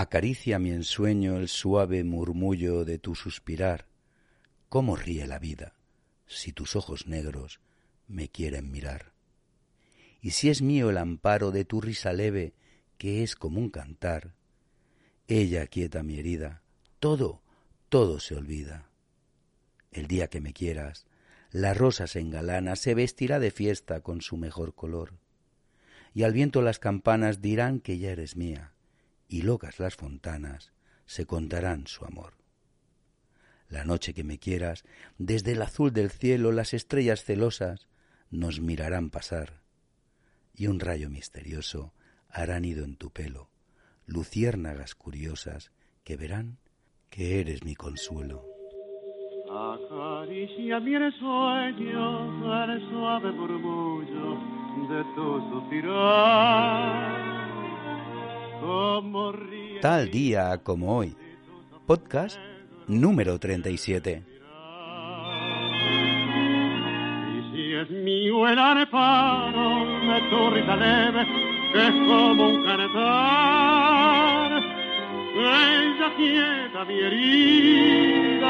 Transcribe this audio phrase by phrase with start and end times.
[0.00, 3.86] Acaricia mi ensueño el suave murmullo de tu suspirar.
[4.68, 5.74] ¿Cómo ríe la vida
[6.28, 7.58] si tus ojos negros
[8.06, 9.10] me quieren mirar?
[10.20, 12.54] Y si es mío el amparo de tu risa leve,
[12.96, 14.36] que es como un cantar,
[15.26, 16.62] ella quieta mi herida,
[17.00, 17.42] todo,
[17.88, 18.88] todo se olvida.
[19.90, 21.08] El día que me quieras,
[21.50, 25.18] la rosa se engalana, se vestirá de fiesta con su mejor color.
[26.14, 28.74] Y al viento las campanas dirán que ya eres mía
[29.28, 30.72] y locas las fontanas
[31.06, 32.34] se contarán su amor.
[33.68, 34.84] La noche que me quieras,
[35.18, 37.86] desde el azul del cielo las estrellas celosas
[38.30, 39.60] nos mirarán pasar,
[40.54, 41.92] y un rayo misterioso
[42.28, 43.50] hará nido en tu pelo,
[44.06, 45.70] luciérnagas curiosas
[46.04, 46.58] que verán
[47.10, 48.44] que eres mi consuelo.
[49.50, 54.38] Acaricia mi sueño el suave murmullo
[54.88, 57.37] de tu suspirar
[59.80, 61.14] Tal día como hoy.
[61.86, 62.36] Podcast
[62.88, 64.24] número 37.
[67.30, 71.24] Y si es mío el areparo de tu risa leve,
[71.72, 74.62] que es como un cantar,
[75.36, 78.46] ella quieta mi herida.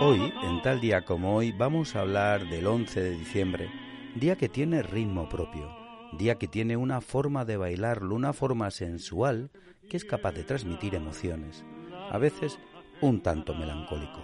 [0.00, 3.68] Hoy, en tal día como hoy, vamos a hablar del 11 de diciembre,
[4.14, 5.81] día que tiene ritmo propio
[6.12, 9.50] día que tiene una forma de bailarlo, una forma sensual
[9.88, 11.64] que es capaz de transmitir emociones,
[12.10, 12.58] a veces
[13.00, 14.20] un tanto melancólico,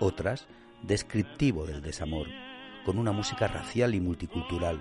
[0.00, 0.46] otras
[0.82, 2.28] descriptivo del desamor,
[2.84, 4.78] con una música racial y multicultural,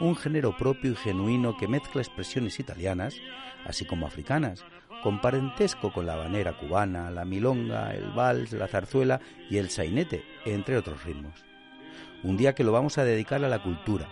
[0.00, 3.16] un género propio y genuino que mezcla expresiones italianas,
[3.64, 4.64] así como africanas,
[5.02, 9.20] con parentesco con la habanera cubana, la milonga, el vals, la zarzuela
[9.50, 11.44] y el sainete, entre otros ritmos.
[12.22, 14.08] Un día que lo vamos a dedicar a la cultura,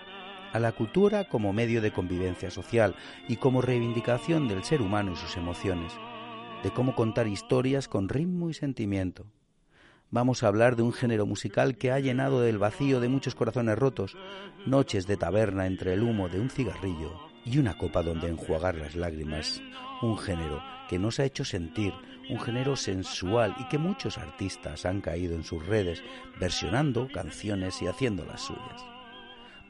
[0.55, 2.95] a la cultura como medio de convivencia social
[3.29, 5.93] y como reivindicación del ser humano y sus emociones,
[6.63, 9.27] de cómo contar historias con ritmo y sentimiento.
[10.11, 13.77] Vamos a hablar de un género musical que ha llenado del vacío de muchos corazones
[13.77, 14.17] rotos,
[14.65, 18.95] noches de taberna entre el humo de un cigarrillo y una copa donde enjuagar las
[18.95, 19.61] lágrimas,
[20.03, 21.93] un género que nos ha hecho sentir,
[22.31, 26.01] un género sensual y que muchos artistas han caído en sus redes
[26.39, 28.94] versionando canciones y haciendo las suyas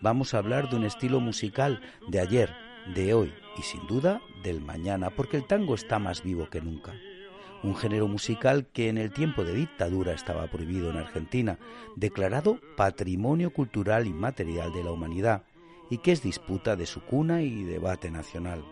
[0.05, 2.51] vamos a hablar de un estilo musical de ayer,
[2.95, 6.93] de hoy y sin duda del mañana, porque el tango está más vivo que nunca.
[7.63, 11.59] Un género musical que en el tiempo de dictadura estaba prohibido en Argentina,
[11.97, 15.45] declarado Patrimonio Cultural Inmaterial de la Humanidad,
[15.89, 18.63] y que es disputa de su cuna y debate nacional.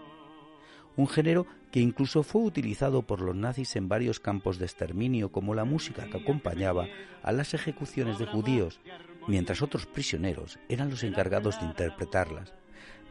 [0.97, 5.55] Un género que incluso fue utilizado por los nazis en varios campos de exterminio como
[5.55, 6.89] la música que acompañaba
[7.23, 8.81] a las ejecuciones de judíos
[9.27, 12.55] mientras otros prisioneros eran los encargados de interpretarlas.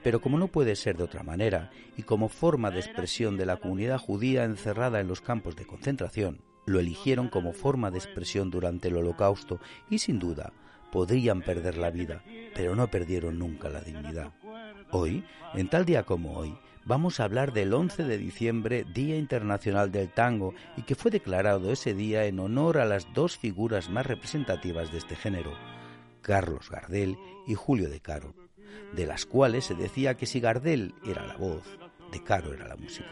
[0.04, 3.58] Pero como no puede ser de otra manera, y como forma de expresión de la
[3.58, 8.88] comunidad judía encerrada en los campos de concentración, lo eligieron como forma de expresión durante
[8.88, 10.54] el holocausto y sin duda
[10.92, 12.24] podrían perder la vida,
[12.54, 14.32] pero no perdieron nunca la dignidad.
[14.92, 15.24] Hoy,
[15.54, 20.10] en tal día como hoy, vamos a hablar del 11 de diciembre, Día Internacional del
[20.10, 24.92] Tango, y que fue declarado ese día en honor a las dos figuras más representativas
[24.92, 25.54] de este género,
[26.22, 27.18] Carlos Gardel
[27.48, 28.36] y Julio de Caro,
[28.94, 31.64] de las cuales se decía que si Gardel era la voz,
[32.12, 33.10] de Caro era la música.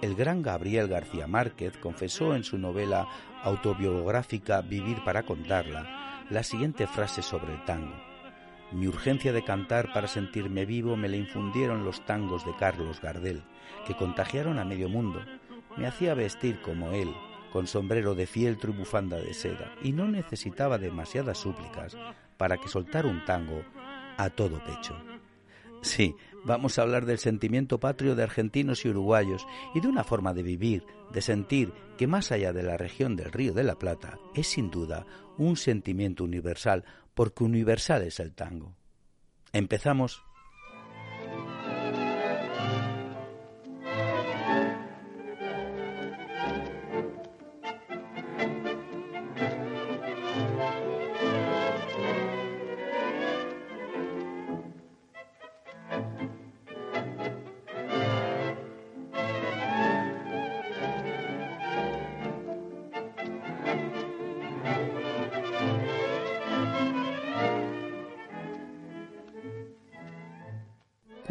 [0.00, 3.08] El gran Gabriel García Márquez confesó en su novela
[3.42, 7.94] autobiográfica Vivir para contarla la siguiente frase sobre el tango.
[8.72, 13.42] Mi urgencia de cantar para sentirme vivo me la infundieron los tangos de Carlos Gardel,
[13.86, 15.20] que contagiaron a medio mundo.
[15.76, 17.12] Me hacía vestir como él,
[17.52, 21.96] con sombrero de fieltro y bufanda de seda, y no necesitaba demasiadas súplicas
[22.36, 23.62] para que soltara un tango
[24.16, 24.96] a todo pecho.
[25.82, 26.14] Sí,
[26.44, 30.42] vamos a hablar del sentimiento patrio de argentinos y uruguayos y de una forma de
[30.42, 34.46] vivir, de sentir que más allá de la región del Río de la Plata es
[34.46, 35.06] sin duda
[35.38, 36.84] un sentimiento universal,
[37.14, 38.74] porque universal es el tango.
[39.52, 40.22] Empezamos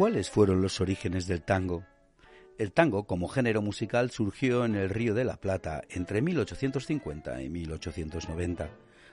[0.02, 1.84] ¿Cuáles fueron los orígenes del tango?
[2.58, 7.48] El tango como género musical surgió en el Río de la Plata entre 1850 y
[7.48, 8.68] 1890.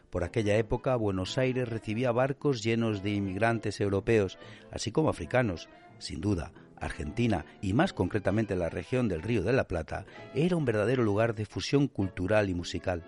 [0.10, 4.40] Por aquella época Buenos Aires recibía barcos llenos de inmigrantes europeos,
[4.72, 5.70] así como africanos.
[6.00, 10.66] Sin duda, Argentina y más concretamente la región del Río de la Plata era un
[10.66, 13.04] verdadero lugar de fusión cultural y musical.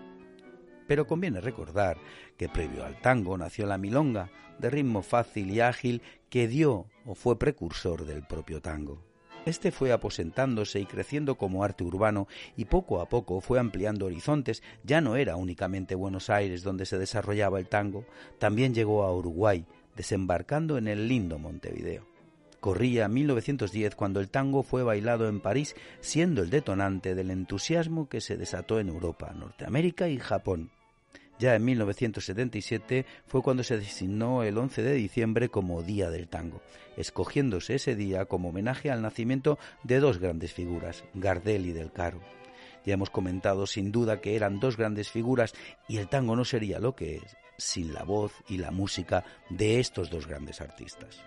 [0.92, 1.96] Pero conviene recordar
[2.36, 4.28] que previo al tango nació la milonga,
[4.58, 9.02] de ritmo fácil y ágil que dio o fue precursor del propio tango.
[9.46, 12.28] Este fue aposentándose y creciendo como arte urbano
[12.58, 14.62] y poco a poco fue ampliando horizontes.
[14.84, 18.04] Ya no era únicamente Buenos Aires donde se desarrollaba el tango,
[18.38, 19.64] también llegó a Uruguay,
[19.96, 22.06] desembarcando en el lindo Montevideo.
[22.60, 28.20] Corría 1910 cuando el tango fue bailado en París, siendo el detonante del entusiasmo que
[28.20, 30.70] se desató en Europa, Norteamérica y Japón.
[31.38, 36.62] Ya en 1977 fue cuando se designó el 11 de diciembre como Día del Tango,
[36.96, 42.20] escogiéndose ese día como homenaje al nacimiento de dos grandes figuras, Gardel y Del Caro.
[42.84, 45.54] Ya hemos comentado sin duda que eran dos grandes figuras
[45.88, 49.78] y el tango no sería lo que es sin la voz y la música de
[49.78, 51.22] estos dos grandes artistas.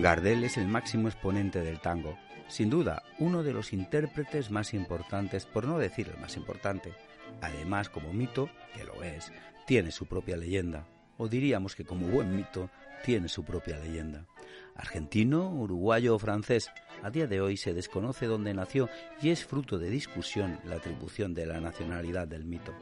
[0.00, 2.16] Gardel es el máximo exponente del tango,
[2.48, 6.94] sin duda uno de los intérpretes más importantes, por no decir el más importante.
[7.42, 9.30] Además, como mito, que lo es,
[9.66, 10.86] tiene su propia leyenda,
[11.18, 12.70] o diríamos que como buen mito,
[13.04, 14.26] tiene su propia leyenda.
[14.76, 16.70] Argentino, uruguayo o francés,
[17.02, 18.88] a día de hoy se desconoce dónde nació
[19.20, 22.72] y es fruto de discusión la atribución de la nacionalidad del mito.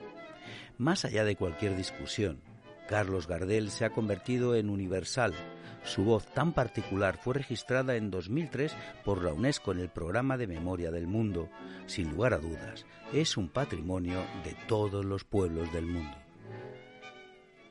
[0.78, 2.40] Más allá de cualquier discusión,
[2.88, 5.34] Carlos Gardel se ha convertido en universal.
[5.84, 10.46] Su voz tan particular fue registrada en 2003 por la UNESCO en el programa de
[10.46, 11.48] Memoria del Mundo.
[11.86, 16.16] Sin lugar a dudas, es un patrimonio de todos los pueblos del mundo.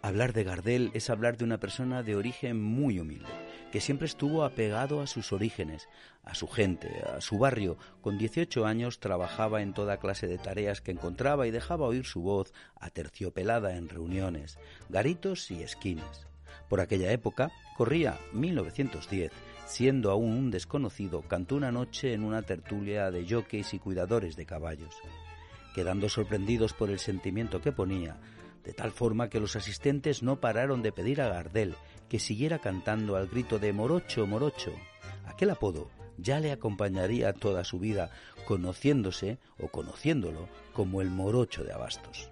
[0.02, 3.28] Hablar de Gardel es hablar de una persona de origen muy humilde,
[3.70, 5.90] que siempre estuvo apegado a sus orígenes,
[6.24, 7.78] a su gente, a su barrio.
[8.02, 12.22] Con 18 años trabajaba en toda clase de tareas que encontraba y dejaba oír su
[12.22, 14.58] voz aterciopelada en reuniones,
[14.88, 16.29] garitos y esquinas.
[16.70, 19.32] Por aquella época, corría 1910,
[19.66, 24.46] siendo aún un desconocido, cantó una noche en una tertulia de jockeys y cuidadores de
[24.46, 24.96] caballos.
[25.74, 28.18] Quedando sorprendidos por el sentimiento que ponía,
[28.64, 31.76] de tal forma que los asistentes no pararon de pedir a Gardel
[32.08, 34.74] que siguiera cantando al grito de Morocho, Morocho.
[35.26, 38.12] Aquel apodo ya le acompañaría toda su vida,
[38.46, 42.30] conociéndose o conociéndolo como el Morocho de Abastos.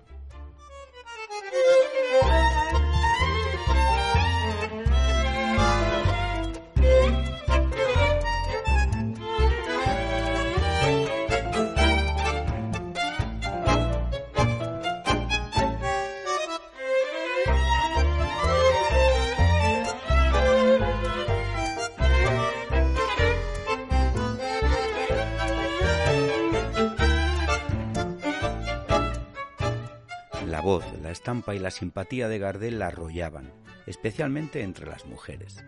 [30.67, 33.53] Voz, la estampa y la simpatía de Gardel la arrollaban,
[33.86, 35.63] especialmente entre las mujeres.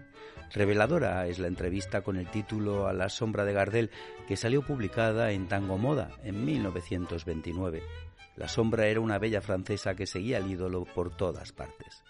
[0.52, 3.92] Reveladora es la entrevista con el título A la sombra de Gardel
[4.28, 7.82] que salió publicada en Tango Moda en 1929.
[8.36, 12.04] La sombra era una bella francesa que seguía al ídolo por todas partes.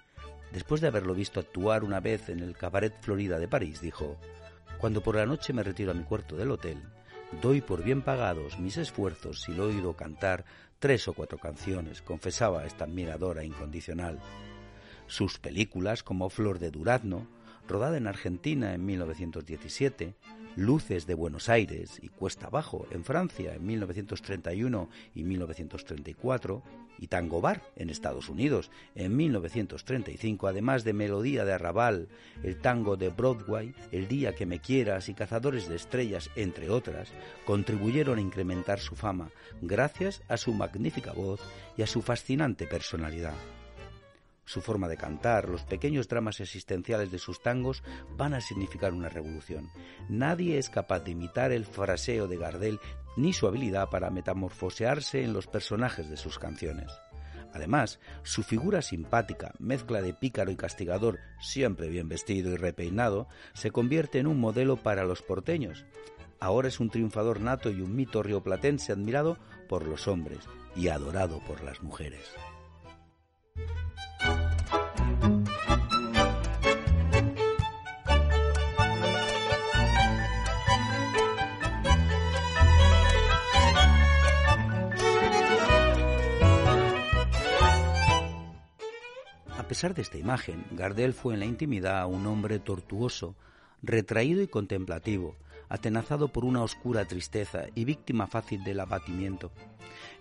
[0.52, 4.18] Después de haberlo visto actuar una vez en el Cabaret Florida de París, dijo,
[4.80, 6.82] Cuando por la noche me retiro a mi cuarto del hotel,
[7.40, 10.46] doy por bien pagados mis esfuerzos si lo he oído cantar
[10.80, 14.20] tres o cuatro canciones, confesaba esta admiradora incondicional.
[15.08, 17.28] Sus películas, como Flor de Durazno,
[17.68, 20.16] rodada en Argentina en 1917,
[20.60, 26.64] Luces de Buenos Aires y Cuesta Abajo en Francia en 1931 y 1934,
[26.98, 32.10] y Tango Bar en Estados Unidos en 1935, además de Melodía de Arrabal,
[32.44, 37.08] el tango de Broadway, El Día que me quieras y Cazadores de Estrellas, entre otras,
[37.46, 41.40] contribuyeron a incrementar su fama gracias a su magnífica voz
[41.78, 43.36] y a su fascinante personalidad
[44.50, 47.84] su forma de cantar, los pequeños dramas existenciales de sus tangos
[48.18, 49.70] van a significar una revolución.
[50.10, 52.80] Nadie es capaz de imitar el fraseo de Gardel
[53.16, 56.92] ni su habilidad para metamorfosearse en los personajes de sus canciones.
[57.54, 63.70] Además, su figura simpática, mezcla de pícaro y castigador, siempre bien vestido y repeinado, se
[63.70, 65.86] convierte en un modelo para los porteños.
[66.40, 69.38] Ahora es un triunfador nato y un mito rioplatense admirado
[69.68, 70.40] por los hombres
[70.76, 72.26] y adorado por las mujeres.
[89.70, 93.36] Pesar de esta imagen, Gardel fue en la intimidad un hombre tortuoso,
[93.84, 95.36] retraído y contemplativo,
[95.70, 99.52] atenazado por una oscura tristeza y víctima fácil del abatimiento.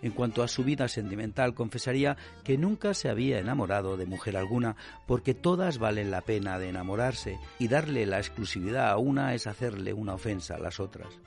[0.03, 4.75] En cuanto a su vida sentimental, confesaría que nunca se había enamorado de mujer alguna,
[5.07, 9.93] porque todas valen la pena de enamorarse, y darle la exclusividad a una es hacerle
[9.93, 11.19] una ofensa a las otras.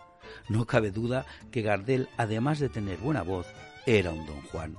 [0.48, 3.48] No cabe duda que Gardel, además de tener buena voz,
[3.84, 4.76] era un don Juan.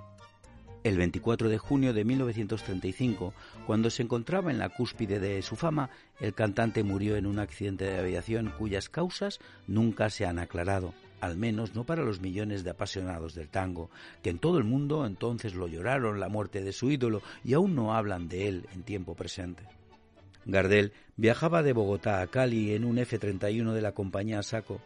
[0.84, 3.34] El 24 de junio de 1935,
[3.66, 7.86] cuando se encontraba en la cúspide de su fama, el cantante murió en un accidente
[7.86, 12.72] de aviación cuyas causas nunca se han aclarado, al menos no para los millones de
[12.72, 13.90] apasionados del tango,
[14.22, 17.76] que en todo el mundo entonces lo lloraron la muerte de su ídolo y aún
[17.76, 19.64] no hablan de él en tiempo presente.
[20.46, 24.82] Gardel viajaba de Bogotá a Cali en un F-31 de la compañía Saco.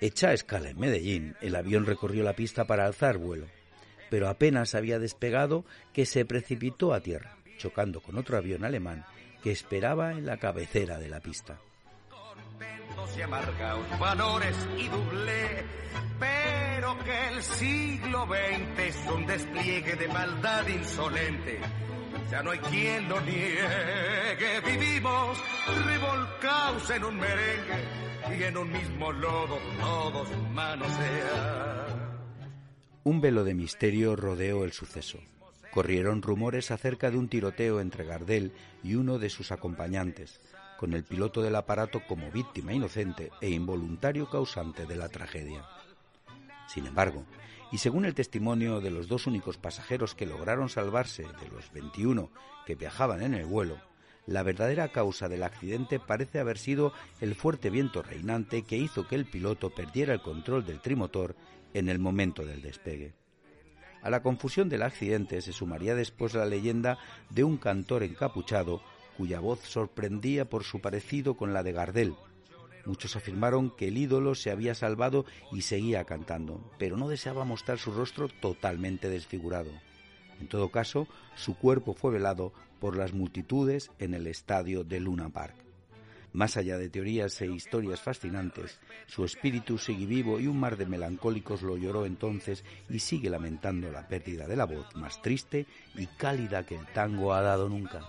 [0.00, 3.46] Hecha escala en Medellín, el avión recorrió la pista para alzar vuelo
[4.12, 5.64] pero apenas había despegado
[5.94, 9.06] que se precipitó a tierra, chocando con otro avión alemán
[9.42, 11.58] que esperaba en la cabecera de la pista.
[13.16, 15.64] y amargaos, valores y doble,
[16.20, 21.58] pero que el siglo XX es un despliegue de maldad insolente.
[22.30, 25.42] Ya no hay quien lo niegue, vivimos
[25.86, 31.71] revolcados en un merengue y en un mismo lodo todos sean.
[33.04, 35.18] Un velo de misterio rodeó el suceso.
[35.72, 38.52] Corrieron rumores acerca de un tiroteo entre Gardel
[38.84, 40.40] y uno de sus acompañantes,
[40.78, 45.64] con el piloto del aparato como víctima inocente e involuntario causante de la tragedia.
[46.68, 47.24] Sin embargo,
[47.72, 52.30] y según el testimonio de los dos únicos pasajeros que lograron salvarse de los 21
[52.66, 53.78] que viajaban en el vuelo,
[54.26, 59.16] la verdadera causa del accidente parece haber sido el fuerte viento reinante que hizo que
[59.16, 61.34] el piloto perdiera el control del trimotor
[61.74, 63.14] en el momento del despegue.
[64.02, 66.98] A la confusión del accidente se sumaría después la leyenda
[67.30, 68.82] de un cantor encapuchado
[69.16, 72.14] cuya voz sorprendía por su parecido con la de Gardel.
[72.84, 77.78] Muchos afirmaron que el ídolo se había salvado y seguía cantando, pero no deseaba mostrar
[77.78, 79.70] su rostro totalmente desfigurado.
[80.40, 85.28] En todo caso, su cuerpo fue velado por las multitudes en el estadio de Luna
[85.28, 85.71] Park.
[86.32, 90.86] Más allá de teorías e historias fascinantes, su espíritu sigue vivo y un mar de
[90.86, 96.06] melancólicos lo lloró entonces y sigue lamentando la pérdida de la voz más triste y
[96.06, 98.00] cálida que el tango ha dado nunca.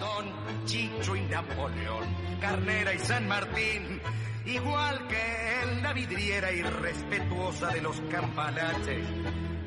[0.00, 2.04] Don Chicho y Napoleón,
[2.40, 4.00] Carnera y San Martín,
[4.44, 9.06] igual que en la vidriera irrespetuosa de los campanaches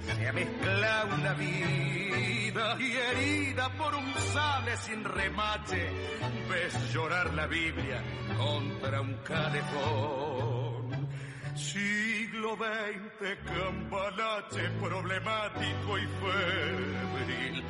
[0.01, 5.89] se ha mezclado una vida y herida por un sale sin remache.
[6.49, 8.03] Ves llorar la Biblia
[8.37, 11.09] contra un calefón.
[11.55, 17.63] Siglo XX, campanache problemático y febril.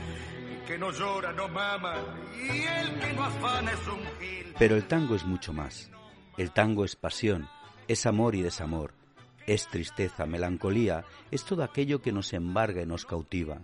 [0.68, 1.96] que no llora no mama
[2.36, 4.54] y el que no afana es un gil.
[4.60, 5.90] Pero el tango es mucho más.
[6.38, 7.50] El tango es pasión,
[7.88, 8.99] es amor y desamor
[9.50, 13.64] es tristeza, melancolía, es todo aquello que nos embarga y nos cautiva.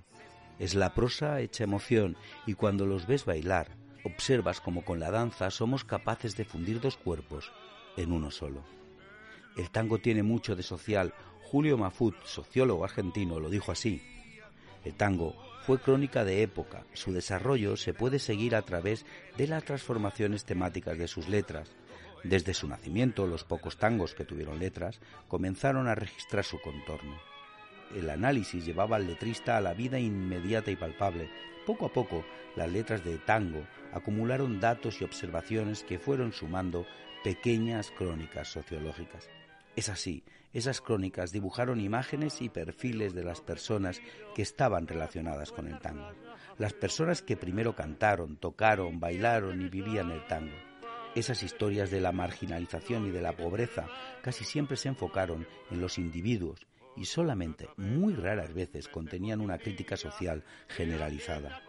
[0.58, 5.52] Es la prosa hecha emoción y cuando los ves bailar, observas como con la danza
[5.52, 7.52] somos capaces de fundir dos cuerpos
[7.98, 8.64] en uno solo.
[9.58, 11.14] El tango tiene mucho de social.
[11.44, 14.02] Julio Mafut, sociólogo argentino, lo dijo así.
[14.84, 15.36] El tango
[15.68, 16.84] fue crónica de época.
[16.94, 19.06] Su desarrollo se puede seguir a través
[19.38, 21.70] de las transformaciones temáticas de sus letras,
[22.26, 27.16] desde su nacimiento, los pocos tangos que tuvieron letras comenzaron a registrar su contorno.
[27.96, 31.30] El análisis llevaba al letrista a la vida inmediata y palpable.
[31.68, 33.64] Poco a poco, las letras de tango
[33.94, 36.88] acumularon datos y observaciones que fueron sumando
[37.24, 39.30] pequeñas crónicas sociológicas.
[39.76, 44.02] Es así, esas crónicas dibujaron imágenes y perfiles de las personas
[44.34, 46.12] que estaban relacionadas con el tango.
[46.58, 50.56] Las personas que primero cantaron, tocaron, bailaron y vivían el tango.
[51.16, 53.88] Esas historias de la marginalización y de la pobreza
[54.22, 56.68] casi siempre se enfocaron en los individuos
[56.98, 61.62] y solamente muy raras veces contenían una crítica social generalizada.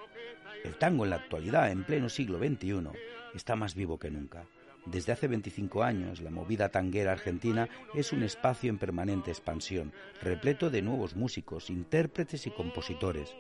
[0.64, 2.88] El tango en la actualidad, en pleno siglo XXI,
[3.34, 4.46] está más vivo que nunca.
[4.84, 10.70] Desde hace 25 años, la movida tanguera argentina es un espacio en permanente expansión, repleto
[10.70, 13.36] de nuevos músicos, intérpretes y compositores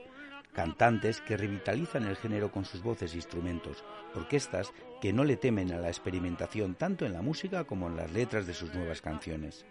[0.52, 3.84] cantantes que revitalizan el género con sus voces e instrumentos,
[4.14, 8.12] orquestas que no le temen a la experimentación tanto en la música como en las
[8.12, 9.66] letras de sus nuevas canciones.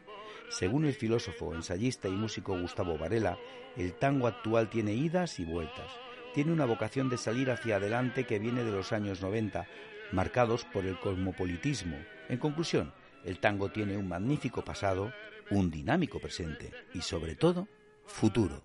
[0.49, 3.37] Según el filósofo, ensayista y músico Gustavo Varela,
[3.75, 5.91] el tango actual tiene idas y vueltas.
[6.33, 9.65] Tiene una vocación de salir hacia adelante que viene de los años 90,
[10.11, 11.97] marcados por el cosmopolitismo.
[12.29, 15.11] En conclusión, el tango tiene un magnífico pasado,
[15.49, 17.67] un dinámico presente y sobre todo,
[18.05, 18.61] futuro.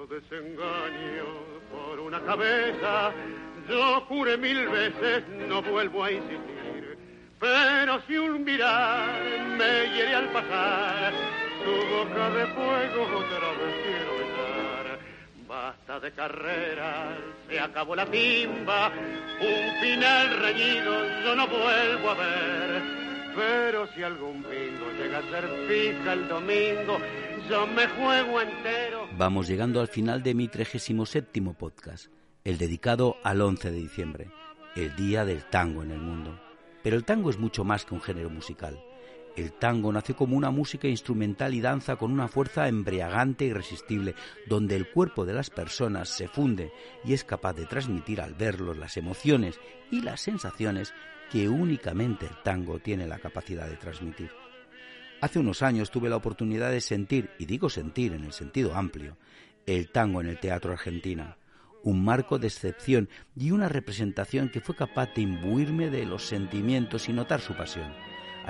[0.00, 1.26] Tanto desengaño
[1.70, 3.12] por una cabeza,
[3.68, 6.98] yo juré mil veces, no vuelvo a insistir.
[7.38, 9.20] Pero si un mirar
[9.58, 11.12] me hiere al pasar,
[11.64, 14.98] tu boca de fuego otra vez quiero besar.
[15.46, 18.92] Basta de carrera, se acabó la timba,
[19.40, 22.69] un final reñido yo no vuelvo a ver.
[23.86, 26.98] Si algún bingo llega a ser fija el domingo,
[27.48, 29.08] yo me juego entero.
[29.16, 32.08] Vamos llegando al final de mi 37 podcast,
[32.44, 34.30] el dedicado al 11 de diciembre,
[34.76, 36.38] el día del tango en el mundo.
[36.82, 38.78] Pero el tango es mucho más que un género musical.
[39.36, 44.14] El tango nació como una música instrumental y danza con una fuerza embriagante e irresistible,
[44.46, 46.72] donde el cuerpo de las personas se funde
[47.04, 49.58] y es capaz de transmitir al verlos las emociones
[49.90, 50.92] y las sensaciones
[51.30, 54.30] que únicamente el tango tiene la capacidad de transmitir.
[55.20, 59.16] Hace unos años tuve la oportunidad de sentir, y digo sentir en el sentido amplio,
[59.66, 61.36] el tango en el Teatro Argentina,
[61.82, 67.08] un marco de excepción y una representación que fue capaz de imbuirme de los sentimientos
[67.08, 67.92] y notar su pasión,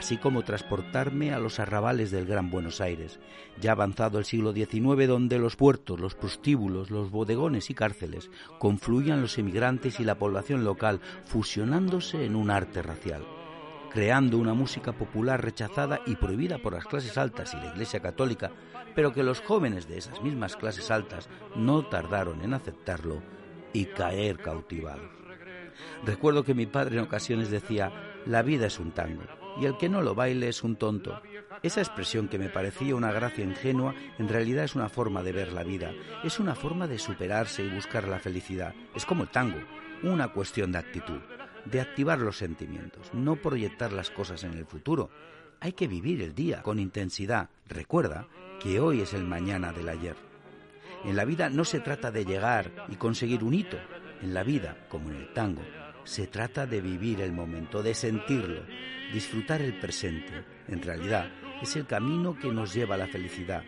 [0.01, 3.21] así como transportarme a los arrabales del Gran Buenos Aires,
[3.61, 9.21] ya avanzado el siglo XIX donde los puertos, los prostíbulos, los bodegones y cárceles confluían
[9.21, 13.27] los emigrantes y la población local, fusionándose en un arte racial
[13.91, 18.53] creando una música popular rechazada y prohibida por las clases altas y la Iglesia Católica,
[18.95, 23.21] pero que los jóvenes de esas mismas clases altas no tardaron en aceptarlo
[23.73, 25.20] y caer cautivados.
[26.05, 27.93] Recuerdo que mi padre en ocasiones decía,
[28.27, 29.23] la vida es un tango,
[29.61, 31.21] y el que no lo baile es un tonto.
[31.63, 35.53] Esa expresión que me parecía una gracia ingenua, en realidad es una forma de ver
[35.53, 35.93] la vida,
[36.25, 38.75] es una forma de superarse y buscar la felicidad.
[38.95, 39.59] Es como el tango,
[40.03, 41.21] una cuestión de actitud
[41.65, 45.11] de activar los sentimientos, no proyectar las cosas en el futuro.
[45.61, 47.51] Hay que vivir el día con intensidad.
[47.69, 48.27] Recuerda
[48.61, 50.17] que hoy es el mañana del ayer.
[51.05, 53.79] En la vida no se trata de llegar y conseguir un hito.
[54.23, 55.63] En la vida, como en el tango,
[56.05, 58.63] se trata de vivir el momento, de sentirlo,
[59.13, 60.45] disfrutar el presente.
[60.69, 61.31] En realidad,
[61.63, 63.63] es el camino que nos lleva a la felicidad.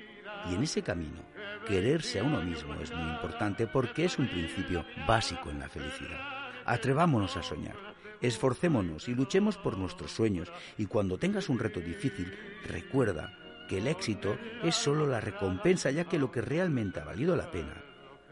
[0.51, 1.23] Y en ese camino,
[1.67, 6.21] quererse a uno mismo es muy importante porque es un principio básico en la felicidad.
[6.65, 7.77] Atrevámonos a soñar,
[8.21, 12.37] esforcémonos y luchemos por nuestros sueños y cuando tengas un reto difícil,
[12.67, 13.39] recuerda
[13.69, 17.51] que el éxito es solo la recompensa ya que lo que realmente ha valido la
[17.51, 17.83] pena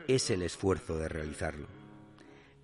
[0.07, 1.80] es el esfuerzo de realizarlo.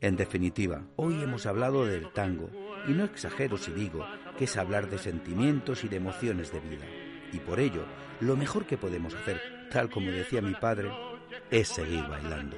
[0.06, 2.48] En definitiva, hoy hemos hablado del tango
[2.86, 4.06] y no exagero si digo
[4.38, 6.86] que es hablar de sentimientos y de emociones de vida.
[7.32, 7.82] Y por ello,
[8.20, 10.92] lo mejor que podemos hacer, tal como decía mi padre,
[11.50, 12.56] es seguir bailando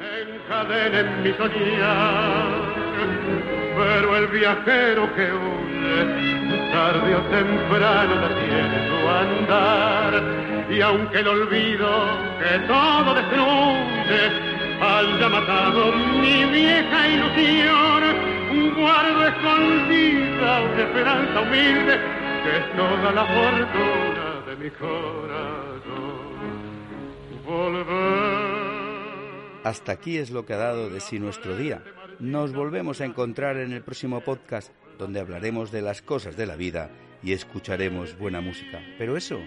[0.00, 1.32] encadenen mi.
[3.76, 10.70] Pero el viajero que huye, tarde o temprano detiene su andar.
[10.70, 14.55] Y aunque el olvido que todo destruye
[15.28, 17.08] matado mi vieja
[19.28, 21.98] escondida una esperanza humilde
[22.44, 26.16] que toda la fortuna de mi corazón.
[29.64, 31.82] Hasta aquí es lo que ha dado de sí nuestro día.
[32.18, 36.56] Nos volvemos a encontrar en el próximo podcast donde hablaremos de las cosas de la
[36.56, 36.90] vida
[37.22, 38.80] y escucharemos buena música.
[38.96, 39.40] Pero eso,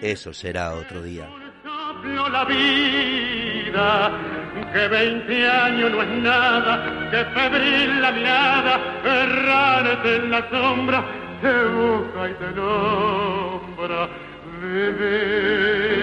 [0.00, 1.43] eso será otro día.
[2.04, 4.10] La vida,
[4.72, 11.04] que 20 años no es nada, que febril la mirada, errarte en la sombra,
[11.40, 14.08] te busca y te nombra.
[14.62, 15.94] Vivir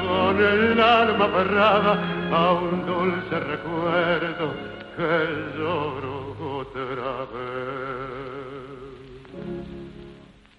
[0.00, 1.92] con el alma aferrada
[2.32, 4.54] a un dulce recuerdo
[4.96, 5.10] que
[5.58, 8.63] lloro otra vez.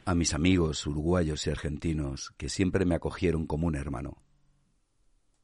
[0.07, 4.24] A mis amigos uruguayos y argentinos que siempre me acogieron como un hermano.